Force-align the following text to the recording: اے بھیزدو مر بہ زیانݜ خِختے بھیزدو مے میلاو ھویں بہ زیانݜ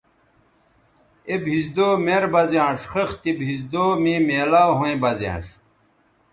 اے 1.27 1.35
بھیزدو 1.43 1.87
مر 2.05 2.23
بہ 2.31 2.41
زیانݜ 2.51 2.81
خِختے 2.91 3.31
بھیزدو 3.39 3.85
مے 4.03 4.13
میلاو 4.27 4.71
ھویں 4.79 4.97
بہ 5.01 5.11
زیانݜ 5.19 5.45